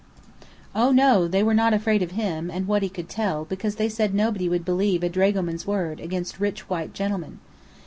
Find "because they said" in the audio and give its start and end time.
3.45-4.15